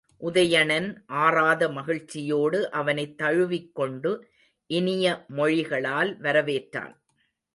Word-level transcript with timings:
உதயணன் 0.21 0.87
ஆறாத 1.05 1.69
மகிழ்ச்சியோடு 1.69 2.71
அவனைத் 2.71 3.17
தழுவிக்கொண்டு 3.17 4.11
இனிய 4.69 5.25
மொழிகளால் 5.29 6.11
வரவேற்றான். 6.21 6.93